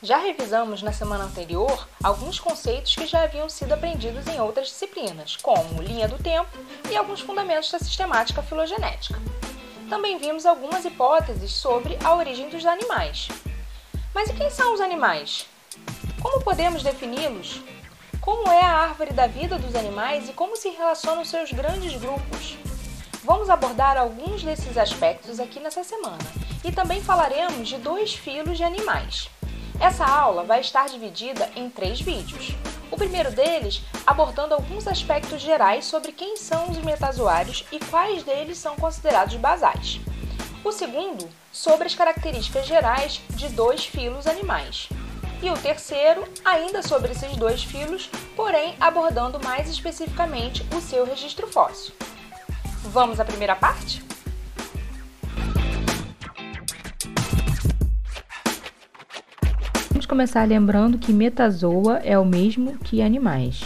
[0.00, 5.34] Já revisamos na semana anterior alguns conceitos que já haviam sido aprendidos em outras disciplinas,
[5.36, 6.56] como linha do tempo
[6.88, 9.20] e alguns fundamentos da sistemática filogenética.
[9.90, 13.26] Também vimos algumas hipóteses sobre a origem dos animais.
[14.14, 15.46] Mas e quem são os animais?
[16.22, 17.60] Como podemos defini-los?
[18.20, 22.56] Como é a árvore da vida dos animais e como se relacionam seus grandes grupos?
[23.24, 26.18] Vamos abordar alguns desses aspectos aqui nessa semana
[26.62, 29.28] e também falaremos de dois filos de animais.
[29.80, 32.50] Essa aula vai estar dividida em três vídeos.
[32.90, 38.58] O primeiro deles abordando alguns aspectos gerais sobre quem são os metazoários e quais deles
[38.58, 40.00] são considerados basais.
[40.64, 44.88] O segundo sobre as características gerais de dois filos animais.
[45.40, 51.46] E o terceiro, ainda sobre esses dois filos, porém abordando mais especificamente o seu registro
[51.46, 51.94] fóssil.
[52.82, 54.02] Vamos à primeira parte?
[60.08, 63.62] Começar lembrando que metazoa é o mesmo que animais.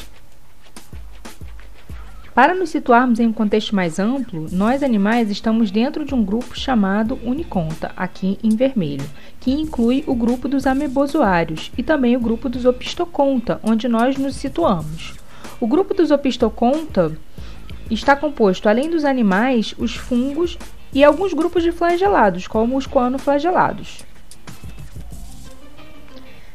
[2.34, 6.58] Para nos situarmos em um contexto mais amplo, nós animais estamos dentro de um grupo
[6.58, 9.04] chamado Uniconta, aqui em vermelho,
[9.38, 14.34] que inclui o grupo dos amebozoários e também o grupo dos Opistoconta, onde nós nos
[14.34, 15.14] situamos.
[15.60, 17.12] O grupo dos Opistoconta
[17.88, 20.58] está composto, além dos animais, os fungos
[20.92, 24.04] e alguns grupos de flagelados, como os coanoflagelados.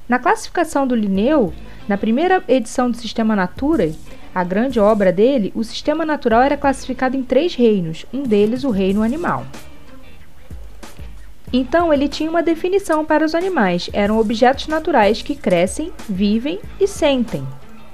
[0.07, 1.53] Na classificação do Linneu,
[1.85, 3.91] na primeira edição do Sistema Natura,
[4.33, 8.69] a grande obra dele, o sistema natural era classificado em três reinos, um deles o
[8.69, 9.45] reino animal.
[11.51, 16.87] Então, ele tinha uma definição para os animais: eram objetos naturais que crescem, vivem e
[16.87, 17.45] sentem.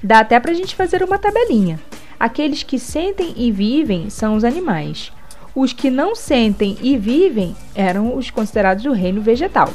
[0.03, 1.79] Dá até para a gente fazer uma tabelinha.
[2.19, 5.11] Aqueles que sentem e vivem são os animais.
[5.55, 9.71] Os que não sentem e vivem eram os considerados do reino vegetal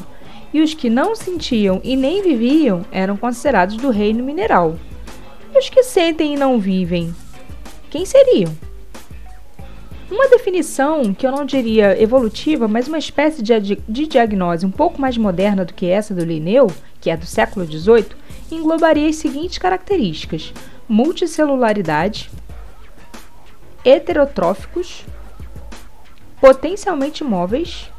[0.53, 4.77] e os que não sentiam e nem viviam eram considerados do reino mineral.
[5.55, 7.15] E os que sentem e não vivem,
[7.91, 8.53] quem seriam?
[10.11, 15.00] Uma definição que eu não diria evolutiva, mas uma espécie de, de diagnose um pouco
[15.00, 16.67] mais moderna do que essa do Linneu,
[16.99, 18.06] que é do século XVIII,
[18.51, 20.53] englobaria as seguintes características:
[20.89, 22.31] multicelularidade,
[23.84, 25.05] heterotróficos,
[26.41, 27.91] potencialmente móveis,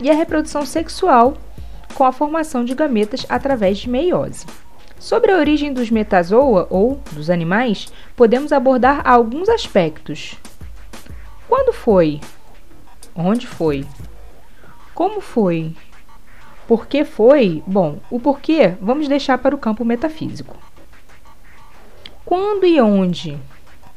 [0.00, 1.36] e a reprodução sexual
[1.94, 4.46] com a formação de gametas através de meiose.
[4.98, 10.36] Sobre a origem dos metazoa ou dos animais, podemos abordar alguns aspectos.
[11.48, 12.20] Quando foi?
[13.14, 13.86] Onde foi?
[14.94, 15.74] Como foi?
[16.68, 17.62] Por que foi?
[17.66, 20.56] Bom, o porquê vamos deixar para o campo metafísico.
[22.24, 23.36] Quando e onde?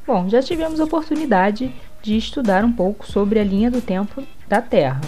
[0.07, 5.01] Bom, já tivemos oportunidade de estudar um pouco sobre a linha do tempo da Terra.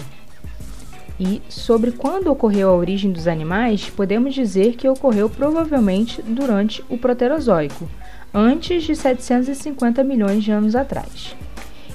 [1.18, 6.98] E sobre quando ocorreu a origem dos animais, podemos dizer que ocorreu provavelmente durante o
[6.98, 7.88] Proterozoico,
[8.34, 11.34] antes de 750 milhões de anos atrás,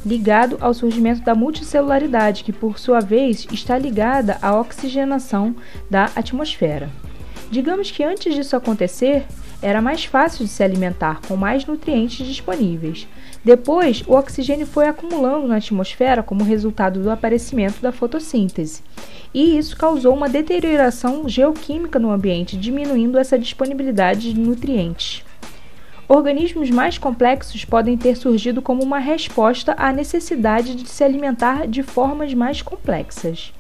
[0.04, 5.56] ligado ao surgimento da multicelularidade, que por sua vez está ligada à oxigenação
[5.88, 6.90] da atmosfera.
[7.52, 9.26] Digamos que antes disso acontecer,
[9.62, 13.08] era mais fácil de se alimentar com mais nutrientes disponíveis.
[13.44, 18.82] Depois, o oxigênio foi acumulando na atmosfera como resultado do aparecimento da fotossíntese,
[19.34, 25.24] e isso causou uma deterioração geoquímica no ambiente, diminuindo essa disponibilidade de nutrientes.
[26.08, 31.82] Organismos mais complexos podem ter surgido como uma resposta à necessidade de se alimentar de
[31.84, 33.54] formas mais complexas.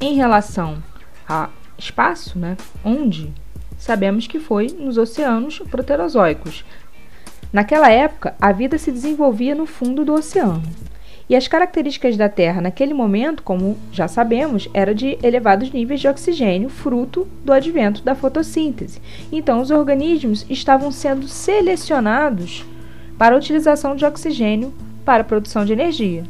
[0.00, 0.80] Em relação
[1.28, 3.32] a espaço, né, onde
[3.78, 6.64] sabemos que foi nos oceanos proterozoicos.
[7.52, 10.62] Naquela época, a vida se desenvolvia no fundo do oceano.
[11.28, 16.06] E as características da Terra naquele momento, como já sabemos, era de elevados níveis de
[16.06, 19.00] oxigênio, fruto do advento da fotossíntese.
[19.32, 22.64] Então, os organismos estavam sendo selecionados
[23.18, 24.72] para a utilização de oxigênio
[25.04, 26.24] para a produção de energia.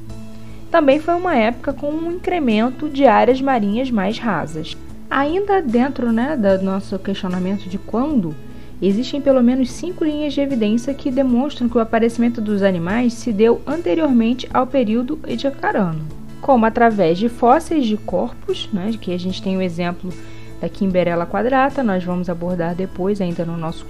[0.71, 4.77] Também foi uma época com um incremento de áreas marinhas mais rasas.
[5.09, 8.35] Ainda dentro né, do nosso questionamento de quando,
[8.83, 13.33] existem pelo menos cinco linhas de evidência que demonstram que o aparecimento dos animais se
[13.33, 16.05] deu anteriormente ao período ediacarano,
[16.41, 20.13] como através de fósseis de corpos, né, que a gente tem o exemplo
[20.61, 23.87] da Kimberella quadrata, nós vamos abordar depois ainda no nosso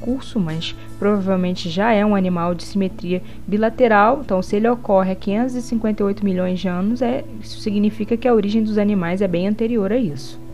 [0.00, 5.14] curso, mas provavelmente já é um animal de simetria bilateral, então se ele ocorre há
[5.14, 9.92] 558 milhões de anos, é, isso significa que a origem dos animais é bem anterior
[9.92, 10.45] a isso.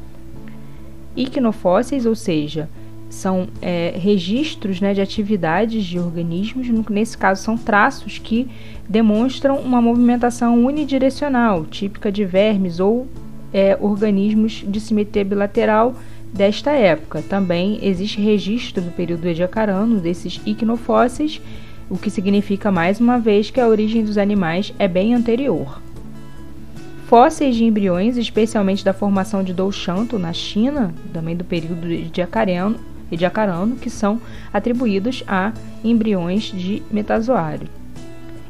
[1.16, 2.68] Iquinofósseis, ou seja,
[3.08, 8.48] são é, registros né, de atividades de organismos, nesse caso são traços que
[8.88, 13.06] demonstram uma movimentação unidirecional, típica de vermes ou
[13.52, 15.94] é, organismos de simetria bilateral,
[16.32, 17.22] desta época.
[17.28, 21.40] Também existe registro do período ediacarano desses icnofósseis,
[21.90, 25.82] o que significa mais uma vez que a origem dos animais é bem anterior.
[27.06, 32.76] Fósseis de embriões, especialmente da formação de Douchanto na China, também do período ediacarano,
[33.10, 34.20] ediacarano que são
[34.52, 35.52] atribuídos a
[35.84, 37.68] embriões de metazoário.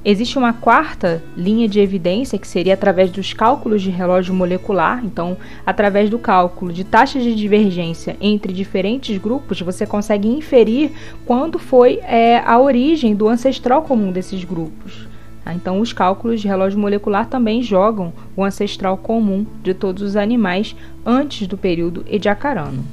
[0.04, 5.00] Existe uma quarta linha de evidência que seria através dos cálculos de relógio molecular.
[5.04, 10.90] Então, através do cálculo de taxas de divergência entre diferentes grupos, você consegue inferir
[11.24, 15.11] quando foi é, a origem do ancestral comum desses grupos.
[15.46, 20.76] Então, os cálculos de relógio molecular também jogam o ancestral comum de todos os animais
[21.04, 22.84] antes do período ediacarano.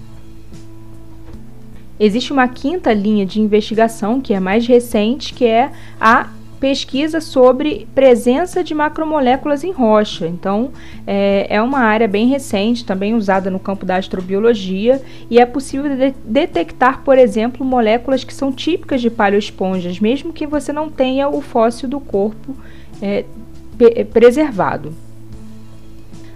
[1.99, 7.87] Existe uma quinta linha de investigação que é mais recente, que é a pesquisa sobre
[7.95, 10.27] presença de macromoléculas em rocha.
[10.27, 10.71] Então,
[11.07, 15.95] é, é uma área bem recente, também usada no campo da astrobiologia, e é possível
[15.95, 21.29] de detectar, por exemplo, moléculas que são típicas de paleoesponjas, mesmo que você não tenha
[21.29, 22.55] o fóssil do corpo
[23.01, 23.23] é,
[24.11, 24.93] preservado.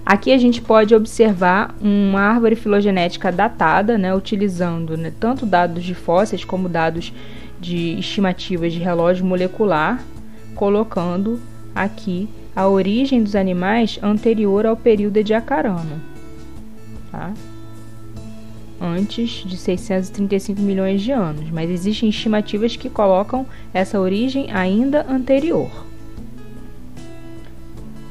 [0.06, 5.94] Aqui a gente pode observar uma árvore filogenética datada, né, utilizando né, tanto dados de
[5.94, 7.14] fósseis como dados
[7.60, 10.04] de estimativas de relógio molecular,
[10.56, 11.40] colocando
[11.76, 16.02] aqui a origem dos animais anterior ao período ediacarano,
[17.12, 17.34] tá?
[18.84, 25.72] antes de 635 milhões de anos, mas existem estimativas que colocam essa origem ainda anterior.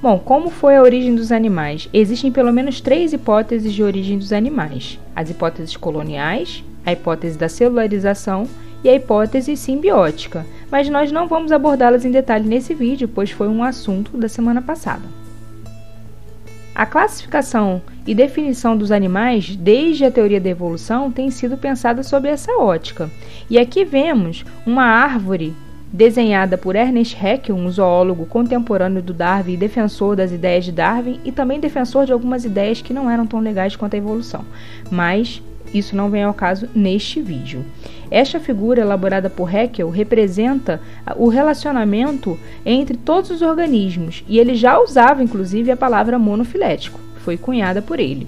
[0.01, 1.89] Bom, como foi a origem dos animais?
[1.93, 7.49] Existem pelo menos três hipóteses de origem dos animais: as hipóteses coloniais, a hipótese da
[7.49, 8.49] celularização
[8.85, 13.49] e a hipótese simbiótica, mas nós não vamos abordá-las em detalhe nesse vídeo, pois foi
[13.49, 15.03] um assunto da semana passada.
[16.75, 22.27] A classificação e definição dos animais desde a teoria da evolução tem sido pensada sob
[22.27, 23.11] essa ótica.
[23.51, 25.55] E aqui vemos uma árvore
[25.93, 31.21] desenhada por Ernest Haeckel, um zoólogo contemporâneo do Darwin e defensor das ideias de Darwin
[31.23, 34.43] e também defensor de algumas ideias que não eram tão legais quanto a evolução.
[34.91, 37.65] Mas isso não vem ao caso neste vídeo.
[38.11, 40.81] Esta figura elaborada por Haeckel representa
[41.17, 47.37] o relacionamento entre todos os organismos e ele já usava inclusive a palavra monofilético, foi
[47.37, 48.27] cunhada por ele.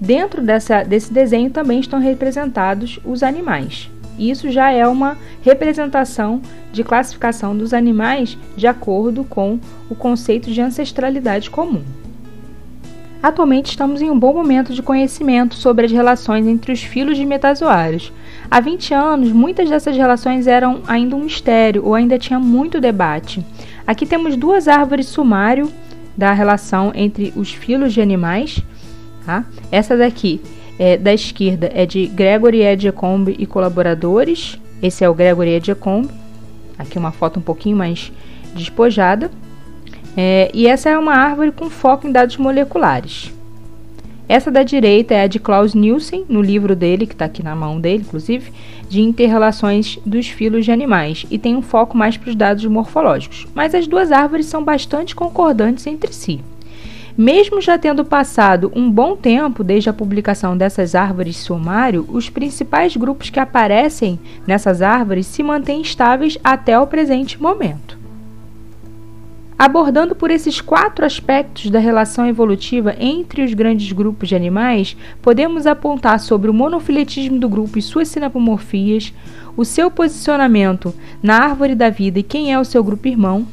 [0.00, 3.90] Dentro dessa, desse desenho também estão representados os animais.
[4.18, 6.42] Isso já é uma representação
[6.72, 9.58] de classificação dos animais de acordo com
[9.88, 11.82] o conceito de ancestralidade comum.
[13.22, 17.26] Atualmente estamos em um bom momento de conhecimento sobre as relações entre os filos de
[17.26, 18.10] metazoários.
[18.50, 23.44] Há 20 anos, muitas dessas relações eram ainda um mistério ou ainda tinha muito debate.
[23.86, 25.70] Aqui temos duas árvores sumário
[26.16, 28.62] da relação entre os filos de animais.
[29.26, 29.44] Tá?
[29.70, 30.40] Essa daqui
[30.78, 34.58] é, da esquerda é de Gregory Edgecombe e colaboradores.
[34.82, 36.08] Esse é o Gregory Edgecombe.
[36.78, 38.10] Aqui uma foto um pouquinho mais
[38.54, 39.30] despojada.
[40.16, 43.32] É, e essa é uma árvore com foco em dados moleculares.
[44.30, 47.56] Essa da direita é a de Klaus Nielsen, no livro dele, que está aqui na
[47.56, 48.52] mão dele, inclusive,
[48.88, 53.48] de interrelações dos filos de animais, e tem um foco mais para os dados morfológicos.
[53.54, 56.40] Mas as duas árvores são bastante concordantes entre si.
[57.18, 62.96] Mesmo já tendo passado um bom tempo desde a publicação dessas árvores sumário, os principais
[62.96, 67.99] grupos que aparecem nessas árvores se mantêm estáveis até o presente momento.
[69.60, 75.66] Abordando por esses quatro aspectos da relação evolutiva entre os grandes grupos de animais, podemos
[75.66, 79.12] apontar sobre o monofiletismo do grupo e suas sinapomorfias,
[79.58, 83.46] o seu posicionamento na árvore da vida e quem é o seu grupo irmão,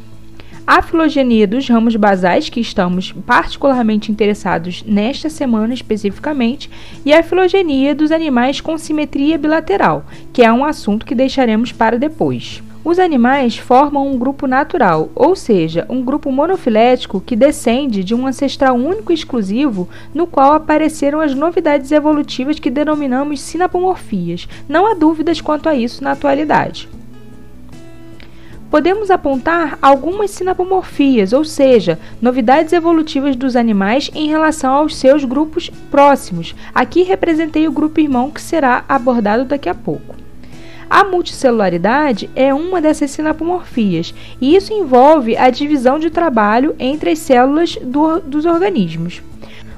[0.66, 6.70] a filogenia dos ramos basais, que estamos particularmente interessados nesta semana especificamente,
[7.06, 12.00] e a filogenia dos animais com simetria bilateral, que é um assunto que deixaremos para
[12.00, 12.64] depois.
[12.84, 18.26] Os animais formam um grupo natural, ou seja, um grupo monofilético que descende de um
[18.26, 24.48] ancestral único e exclusivo, no qual apareceram as novidades evolutivas que denominamos sinapomorfias.
[24.70, 26.88] Não há dúvidas quanto a isso na atualidade
[28.70, 35.70] podemos apontar algumas sinapomorfias, ou seja, novidades evolutivas dos animais em relação aos seus grupos
[35.90, 36.56] próximos.
[36.74, 40.27] Aqui representei o grupo irmão que será abordado daqui a pouco.
[40.90, 47.20] A multicelularidade é uma dessas sinapomorfias, e isso envolve a divisão de trabalho entre as
[47.20, 49.22] células do, dos organismos.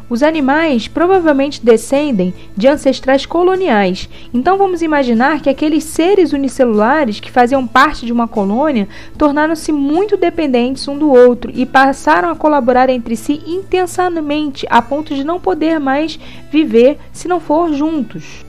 [0.07, 7.31] Os animais provavelmente descendem de ancestrais coloniais, então vamos imaginar que aqueles seres unicelulares que
[7.31, 8.87] faziam parte de uma colônia
[9.17, 15.13] tornaram-se muito dependentes um do outro e passaram a colaborar entre si intensamente a ponto
[15.13, 16.19] de não poder mais
[16.51, 18.48] viver se não for juntos.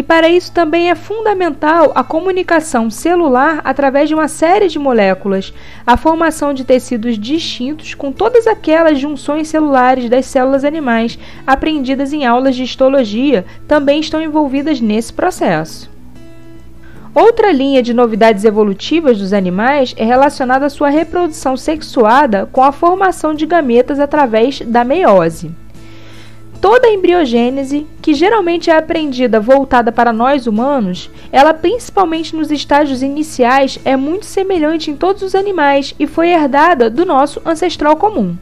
[0.00, 5.52] E para isso também é fundamental a comunicação celular através de uma série de moléculas,
[5.86, 12.24] a formação de tecidos distintos com todas aquelas junções celulares das células animais aprendidas em
[12.24, 15.90] aulas de histologia também estão envolvidas nesse processo.
[17.14, 22.72] Outra linha de novidades evolutivas dos animais é relacionada à sua reprodução sexuada com a
[22.72, 25.50] formação de gametas através da meiose.
[26.60, 33.02] Toda a embriogênese, que geralmente é aprendida voltada para nós humanos, ela principalmente nos estágios
[33.02, 38.36] iniciais é muito semelhante em todos os animais e foi herdada do nosso ancestral comum.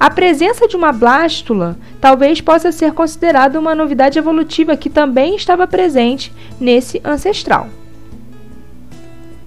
[0.00, 5.66] A presença de uma blástula talvez possa ser considerada uma novidade evolutiva que também estava
[5.66, 7.68] presente nesse ancestral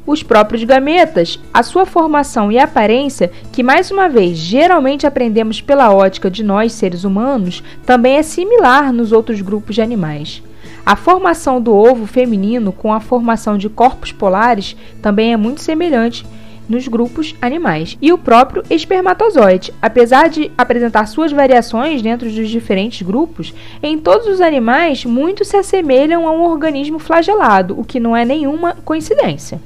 [0.10, 5.94] os próprios gametas, a sua formação e aparência, que mais uma vez geralmente aprendemos pela
[5.94, 10.42] ótica de nós seres humanos, também é similar nos outros grupos de animais.
[10.84, 16.26] A formação do ovo feminino com a formação de corpos polares também é muito semelhante
[16.68, 17.96] nos grupos animais.
[18.02, 24.26] E o próprio espermatozoide, apesar de apresentar suas variações dentro dos diferentes grupos, em todos
[24.26, 29.62] os animais muitos se assemelham a um organismo flagelado, o que não é nenhuma coincidência.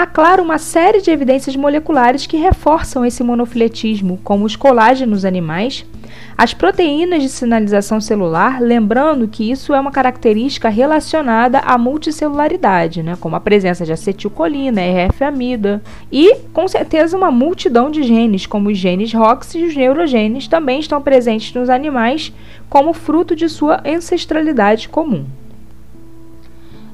[0.00, 5.84] Há, claro, uma série de evidências moleculares que reforçam esse monofiletismo, como os colágenos animais,
[6.36, 13.16] as proteínas de sinalização celular, lembrando que isso é uma característica relacionada à multicelularidade, né,
[13.20, 18.78] como a presença de acetilcolina, RF-amida, e com certeza uma multidão de genes, como os
[18.78, 22.32] genes ROX e os neurogenes, também estão presentes nos animais
[22.70, 25.26] como fruto de sua ancestralidade comum.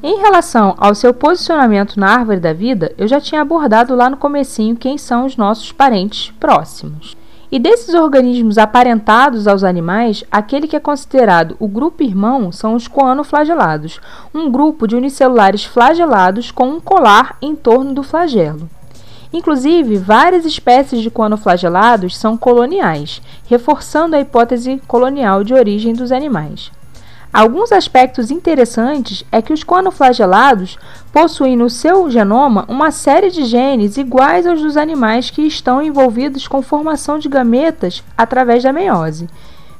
[0.06, 4.18] Em relação ao seu posicionamento na árvore da vida, eu já tinha abordado lá no
[4.18, 7.16] comecinho quem são os nossos parentes próximos.
[7.50, 12.86] E desses organismos aparentados aos animais, aquele que é considerado o grupo irmão são os
[12.86, 13.98] coanoflagelados,
[14.34, 18.68] um grupo de unicelulares flagelados com um colar em torno do flagelo.
[19.32, 26.70] Inclusive, várias espécies de coanoflagelados são coloniais, reforçando a hipótese colonial de origem dos animais.
[27.34, 30.78] Alguns aspectos interessantes é que os conoflagelados
[31.12, 36.46] possuem no seu genoma uma série de genes iguais aos dos animais que estão envolvidos
[36.46, 39.28] com formação de gametas através da meiose.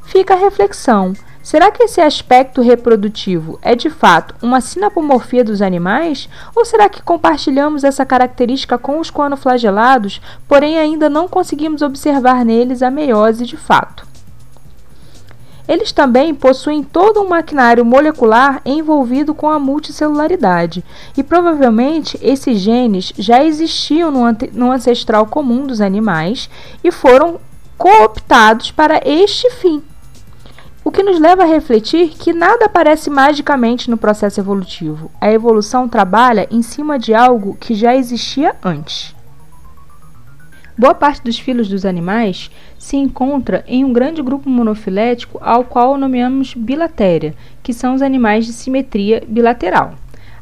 [0.02, 1.12] Fica a reflexão:
[1.44, 6.28] será que esse aspecto reprodutivo é de fato uma sinapomorfia dos animais?
[6.56, 12.82] Ou será que compartilhamos essa característica com os conoflagelados, porém ainda não conseguimos observar neles
[12.82, 14.13] a meiose de fato?
[15.66, 20.84] Eles também possuem todo um maquinário molecular envolvido com a multicelularidade,
[21.16, 24.20] e provavelmente esses genes já existiam no,
[24.52, 26.50] no ancestral comum dos animais
[26.82, 27.40] e foram
[27.78, 29.82] cooptados para este fim.
[30.84, 35.10] O que nos leva a refletir que nada aparece magicamente no processo evolutivo.
[35.18, 39.14] A evolução trabalha em cima de algo que já existia antes.
[40.76, 45.96] Boa parte dos filhos dos animais se encontra em um grande grupo monofilético ao qual
[45.96, 49.94] nomeamos bilatéria, que são os animais de simetria bilateral.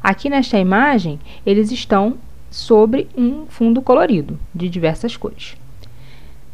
[0.03, 2.15] Aqui nesta imagem, eles estão
[2.51, 5.55] sobre um fundo colorido, de diversas cores.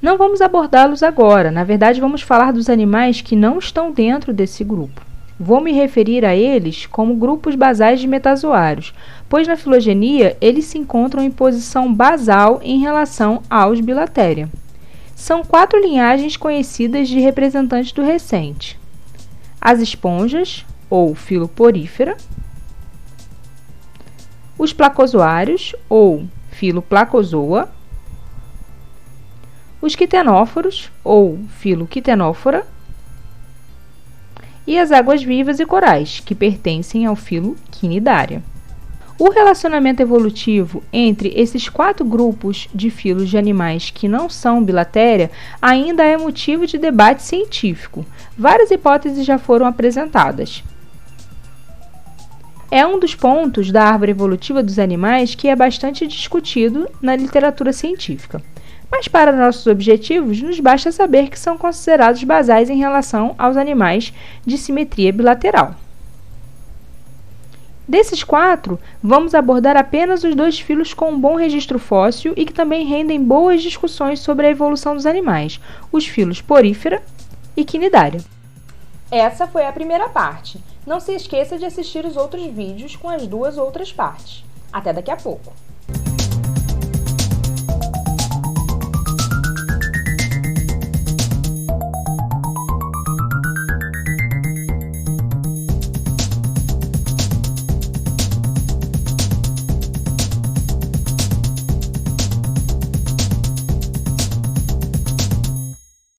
[0.02, 4.64] Não vamos abordá-los agora, na verdade, vamos falar dos animais que não estão dentro desse
[4.64, 5.07] grupo.
[5.40, 8.92] Vou me referir a eles como grupos basais de metazoários,
[9.28, 14.48] pois na filogenia eles se encontram em posição basal em relação aos bilatéria.
[15.14, 18.78] São quatro linhagens conhecidas de representantes do recente:
[19.60, 22.16] as esponjas, ou filoporífera,
[24.58, 27.70] os placozoários, ou filoplacozoa,
[29.80, 32.66] os quitenóforos, ou filoquitenófora,
[34.68, 38.42] e as águas vivas e corais, que pertencem ao filo Quinidária.
[39.18, 45.30] O relacionamento evolutivo entre esses quatro grupos de filos de animais que não são bilatéria
[45.60, 48.04] ainda é motivo de debate científico.
[48.36, 50.62] Várias hipóteses já foram apresentadas.
[52.70, 57.72] É um dos pontos da árvore evolutiva dos animais que é bastante discutido na literatura
[57.72, 58.42] científica
[58.90, 64.12] mas para nossos objetivos nos basta saber que são considerados basais em relação aos animais
[64.44, 65.74] de simetria bilateral.
[67.86, 72.52] Desses quatro, vamos abordar apenas os dois filos com um bom registro fóssil e que
[72.52, 75.58] também rendem boas discussões sobre a evolução dos animais,
[75.90, 77.02] os filos porífera
[77.56, 78.20] e quinidária.
[79.10, 80.60] Essa foi a primeira parte.
[80.86, 84.44] Não se esqueça de assistir os outros vídeos com as duas outras partes.
[84.70, 85.52] Até daqui a pouco!